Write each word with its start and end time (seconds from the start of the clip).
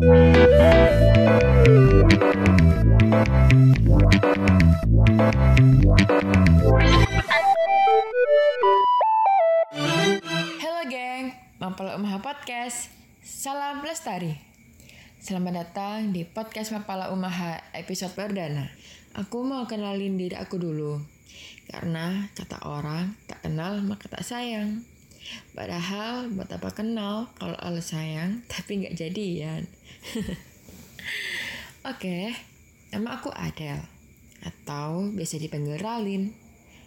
Halo 0.00 0.16
geng, 10.88 11.36
Mapala 11.60 12.00
Umaha 12.00 12.16
Podcast. 12.24 12.88
Salam 13.20 13.84
Lestari. 13.84 14.40
Selamat 15.20 15.68
datang 15.68 16.16
di 16.16 16.24
podcast 16.24 16.72
Mapala 16.72 17.12
Umaha 17.12 17.60
episode 17.76 18.16
perdana. 18.16 18.72
Aku 19.12 19.44
mau 19.44 19.68
kenalin 19.68 20.16
diri 20.16 20.32
aku 20.32 20.56
dulu. 20.56 20.96
Karena 21.68 22.24
kata 22.32 22.64
orang, 22.64 23.20
tak 23.28 23.44
kenal 23.44 23.84
maka 23.84 24.08
tak 24.08 24.24
sayang. 24.24 24.80
Padahal 25.54 26.30
buat 26.32 26.48
apa 26.50 26.70
kenal 26.72 27.28
kalau 27.36 27.56
Allah 27.58 27.84
sayang 27.84 28.42
tapi 28.52 28.84
nggak 28.84 28.96
jadian. 28.96 29.68
Oke, 31.90 32.32
nama 32.92 33.16
aku 33.20 33.32
Adele. 33.32 33.84
Atau 34.40 35.12
biasa 35.12 35.36
dipanggil 35.40 35.80
Ralin. 35.80 36.32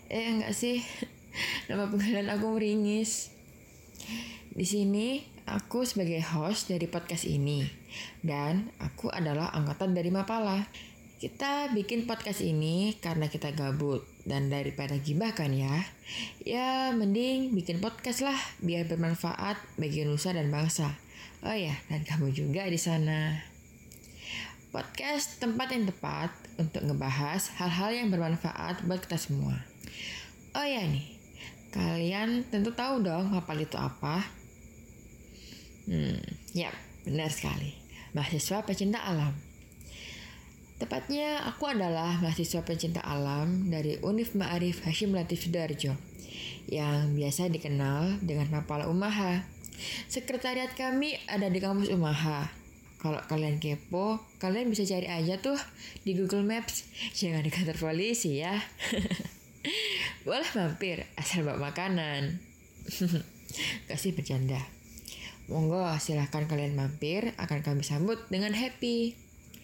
Eh 0.09 0.25
enggak 0.29 0.53
sih, 0.53 0.81
nama 1.69 1.89
panggilan 1.89 2.29
aku 2.29 2.57
meringis. 2.57 3.33
Di 4.53 4.65
sini 4.69 5.21
aku 5.49 5.81
sebagai 5.83 6.21
host 6.21 6.69
dari 6.69 6.85
podcast 6.85 7.25
ini 7.25 7.65
dan 8.21 8.69
aku 8.79 9.09
adalah 9.09 9.49
anggota 9.51 9.89
dari 9.89 10.13
Mapala. 10.13 10.61
Kita 11.23 11.71
bikin 11.71 12.03
podcast 12.03 12.43
ini 12.43 12.99
karena 12.99 13.31
kita 13.31 13.55
gabut 13.55 14.03
dan 14.27 14.51
daripada 14.51 14.99
gibah 14.99 15.31
kan 15.31 15.55
ya. 15.55 15.71
Ya 16.43 16.91
mending 16.91 17.55
bikin 17.55 17.79
podcast 17.79 18.27
lah 18.27 18.35
biar 18.59 18.91
bermanfaat 18.91 19.55
bagi 19.79 20.03
nusa 20.03 20.35
dan 20.35 20.51
bangsa. 20.51 20.91
Oh 21.47 21.55
ya, 21.55 21.79
dan 21.87 22.03
kamu 22.03 22.35
juga 22.35 22.67
di 22.67 22.75
sana. 22.75 23.39
Podcast 24.75 25.39
tempat 25.39 25.71
yang 25.71 25.87
tepat 25.87 26.27
untuk 26.59 26.83
ngebahas 26.91 27.55
hal-hal 27.55 28.03
yang 28.03 28.11
bermanfaat 28.11 28.83
buat 28.83 28.99
kita 29.07 29.15
semua. 29.15 29.55
Oh 30.51 30.67
ya 30.67 30.83
nih, 30.83 31.07
kalian 31.71 32.51
tentu 32.51 32.75
tahu 32.75 32.99
dong 32.99 33.31
mapal 33.31 33.63
itu 33.63 33.79
apa? 33.79 34.27
Hmm, 35.87 36.19
ya 36.51 36.67
benar 37.07 37.31
sekali. 37.31 37.71
Mahasiswa 38.11 38.67
pecinta 38.67 38.99
alam. 38.99 39.52
Tepatnya 40.83 41.39
aku 41.47 41.71
adalah 41.71 42.19
mahasiswa 42.19 42.59
pecinta 42.67 42.99
alam 42.99 43.71
dari 43.71 43.95
Unif 44.03 44.35
Ma'arif 44.35 44.83
Hashim 44.83 45.15
Latif 45.15 45.47
Sidoarjo 45.47 45.95
yang 46.67 47.15
biasa 47.15 47.47
dikenal 47.47 48.19
dengan 48.19 48.51
Mapala 48.51 48.91
Umaha. 48.91 49.47
Sekretariat 50.11 50.75
kami 50.75 51.15
ada 51.31 51.47
di 51.47 51.63
kampus 51.63 51.87
Umaha. 51.87 52.51
Kalau 52.99 53.15
kalian 53.31 53.63
kepo, 53.63 54.19
kalian 54.43 54.67
bisa 54.67 54.83
cari 54.83 55.07
aja 55.07 55.39
tuh 55.39 55.55
di 56.03 56.19
Google 56.19 56.43
Maps. 56.43 56.83
Jangan 57.15 57.47
di 57.47 57.51
kantor 57.55 57.79
polisi 57.79 58.43
ya. 58.43 58.59
Boleh 60.27 60.51
mampir 60.51 61.07
asal 61.15 61.47
bawa 61.47 61.71
makanan. 61.71 62.43
Kasih 63.87 64.11
bercanda. 64.19 64.59
Monggo 65.47 65.87
silahkan 66.03 66.43
kalian 66.43 66.75
mampir, 66.75 67.31
akan 67.39 67.63
kami 67.63 67.87
sambut 67.87 68.19
dengan 68.27 68.51
happy. 68.51 69.23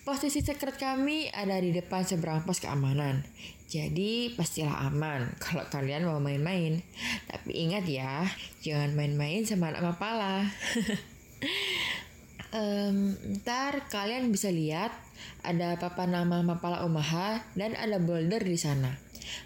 Posisi 0.09 0.41
sekret 0.41 0.73
kami 0.73 1.29
ada 1.29 1.61
di 1.61 1.69
depan 1.69 2.01
seberang 2.01 2.41
pos 2.41 2.57
keamanan. 2.57 3.21
Jadi 3.69 4.33
pastilah 4.33 4.89
aman 4.89 5.29
kalau 5.45 5.61
kalian 5.69 6.01
mau 6.01 6.17
main-main. 6.17 6.81
Tapi 7.29 7.53
ingat 7.53 7.85
ya, 7.85 8.25
jangan 8.65 8.97
main-main 8.97 9.45
sama 9.45 9.69
anak 9.69 9.85
mapala. 9.85 10.49
um, 12.57 13.13
ntar 13.37 13.85
kalian 13.93 14.33
bisa 14.33 14.49
lihat 14.49 14.89
ada 15.45 15.77
papan 15.77 16.17
nama 16.17 16.41
mapala 16.41 16.89
umaha 16.89 17.45
dan 17.53 17.77
ada 17.77 18.01
boulder 18.01 18.41
di 18.41 18.57
sana. 18.57 18.89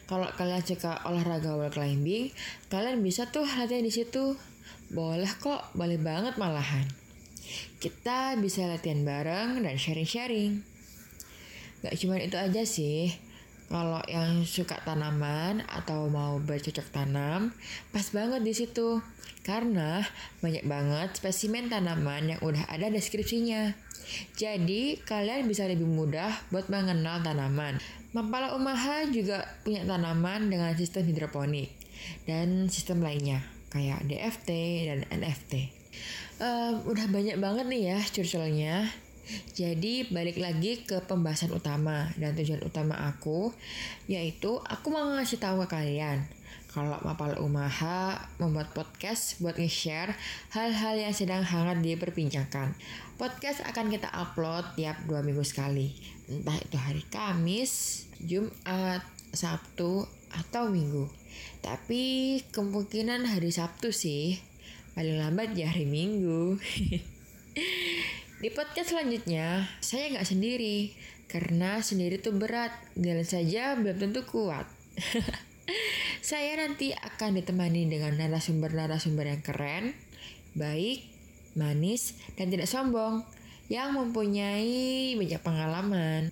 Kalau 0.08 0.32
kalian 0.32 0.64
suka 0.64 1.04
olahraga 1.12 1.60
wall 1.60 1.76
climbing, 1.76 2.32
kalian 2.72 3.04
bisa 3.04 3.28
tuh 3.28 3.44
latihan 3.44 3.84
di 3.84 3.92
situ. 3.92 4.40
Boleh 4.96 5.28
kok, 5.44 5.76
boleh 5.76 6.00
banget 6.00 6.40
malahan. 6.40 7.03
Kita 7.78 8.40
bisa 8.40 8.66
latihan 8.70 9.04
bareng 9.04 9.64
dan 9.64 9.76
sharing-sharing. 9.76 10.64
Gak 11.84 11.96
cuma 12.00 12.16
itu 12.20 12.40
aja 12.40 12.64
sih. 12.64 13.12
Kalau 13.68 14.00
yang 14.06 14.46
suka 14.46 14.78
tanaman 14.86 15.66
atau 15.66 16.06
mau 16.08 16.38
bercocok 16.38 16.94
tanam, 16.94 17.50
pas 17.90 18.06
banget 18.14 18.42
di 18.46 18.54
situ. 18.54 19.02
Karena 19.44 20.00
banyak 20.40 20.64
banget 20.64 21.20
spesimen 21.20 21.68
tanaman 21.68 22.36
yang 22.36 22.40
udah 22.40 22.70
ada 22.72 22.88
deskripsinya. 22.88 23.76
Jadi 24.38 25.02
kalian 25.04 25.48
bisa 25.50 25.68
lebih 25.68 25.88
mudah 25.88 26.32
buat 26.54 26.68
mengenal 26.72 27.24
tanaman. 27.24 27.80
Mapala 28.14 28.54
Umaha 28.54 29.10
juga 29.10 29.42
punya 29.66 29.84
tanaman 29.84 30.54
dengan 30.54 30.72
sistem 30.78 31.10
hidroponik 31.10 31.74
dan 32.30 32.70
sistem 32.70 33.02
lainnya 33.02 33.42
kayak 33.74 34.06
DFT 34.06 34.50
dan 34.86 35.00
NFT. 35.10 35.83
Um, 36.42 36.84
udah 36.90 37.08
banyak 37.10 37.38
banget 37.38 37.66
nih 37.70 37.84
ya 37.94 38.00
curcolnya. 38.10 38.76
Jadi 39.56 40.12
balik 40.12 40.36
lagi 40.36 40.84
ke 40.84 41.00
pembahasan 41.08 41.56
utama 41.56 42.12
dan 42.20 42.36
tujuan 42.36 42.60
utama 42.60 43.00
aku 43.08 43.56
yaitu 44.12 44.60
aku 44.68 44.92
mau 44.92 45.16
ngasih 45.16 45.40
tahu 45.40 45.64
ke 45.64 45.80
kalian 45.80 46.28
kalau 46.74 46.98
Mapal 47.06 47.38
Umaha 47.38 48.18
membuat 48.42 48.74
podcast 48.74 49.38
buat 49.38 49.54
nge-share 49.54 50.18
hal-hal 50.58 50.98
yang 50.98 51.14
sedang 51.14 51.46
hangat 51.46 51.86
diperbincangkan. 51.86 52.74
Podcast 53.22 53.62
akan 53.62 53.94
kita 53.94 54.10
upload 54.10 54.74
tiap 54.74 54.98
dua 55.06 55.22
minggu 55.22 55.46
sekali. 55.46 55.94
Entah 56.26 56.58
itu 56.58 56.74
hari 56.82 57.06
Kamis, 57.14 58.04
Jumat, 58.18 59.06
Sabtu, 59.30 60.10
atau 60.34 60.74
Minggu. 60.74 61.06
Tapi 61.62 62.42
kemungkinan 62.50 63.30
hari 63.30 63.54
Sabtu 63.54 63.94
sih. 63.94 64.42
Paling 64.94 65.18
lambat 65.18 65.58
ya 65.58 65.74
hari 65.74 65.90
Minggu. 65.90 66.62
Di 68.46 68.50
podcast 68.54 68.94
selanjutnya, 68.94 69.66
saya 69.82 70.14
nggak 70.14 70.30
sendiri. 70.30 70.94
Karena 71.26 71.82
sendiri 71.82 72.22
tuh 72.22 72.38
berat. 72.38 72.70
Jalan 72.94 73.26
saja 73.26 73.74
belum 73.74 73.98
tentu 73.98 74.22
kuat. 74.30 74.70
saya 76.22 76.62
nanti 76.62 76.94
akan 76.94 77.42
ditemani 77.42 77.90
dengan 77.90 78.14
narasumber-narasumber 78.22 79.34
yang 79.34 79.42
keren, 79.42 79.98
baik, 80.54 81.10
manis, 81.58 82.14
dan 82.38 82.54
tidak 82.54 82.70
sombong. 82.70 83.26
Yang 83.74 83.98
mempunyai 83.98 85.18
banyak 85.18 85.42
pengalaman. 85.42 86.30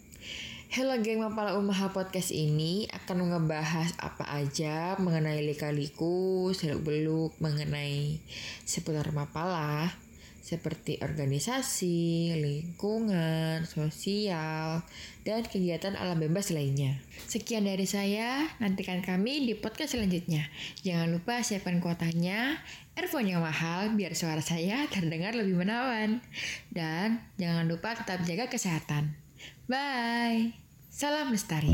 Hello 0.72 0.96
geng 1.04 1.20
Mapala 1.20 1.60
Umaha 1.60 1.92
Podcast 1.92 2.32
ini 2.32 2.88
akan 2.88 3.28
ngebahas 3.28 3.92
apa 4.00 4.24
aja 4.24 4.96
mengenai 5.04 5.44
lika-liku, 5.44 6.48
seluk-beluk, 6.56 7.36
mengenai 7.44 8.24
seputar 8.64 9.12
Mapala 9.12 9.92
seperti 10.40 10.96
organisasi, 11.04 12.32
lingkungan, 12.40 13.68
sosial, 13.68 14.80
dan 15.28 15.44
kegiatan 15.44 16.00
alam 16.00 16.24
bebas 16.24 16.56
lainnya. 16.56 17.04
Sekian 17.28 17.68
dari 17.68 17.84
saya, 17.84 18.48
nantikan 18.64 19.04
kami 19.04 19.44
di 19.44 19.60
podcast 19.60 20.00
selanjutnya. 20.00 20.48
Jangan 20.88 21.12
lupa 21.12 21.44
siapkan 21.44 21.84
kuotanya, 21.84 22.64
earphone 22.96 23.28
yang 23.28 23.44
mahal 23.44 23.92
biar 24.00 24.16
suara 24.16 24.40
saya 24.40 24.88
terdengar 24.88 25.36
lebih 25.36 25.68
menawan. 25.68 26.24
Dan 26.72 27.20
jangan 27.36 27.68
lupa 27.68 27.92
tetap 27.92 28.24
jaga 28.24 28.48
kesehatan. 28.48 29.20
Bye! 29.68 30.61
Salam 30.92 31.32
lestari. 31.32 31.72